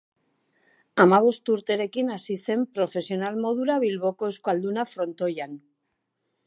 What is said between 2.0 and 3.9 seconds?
hasi zen profesional modura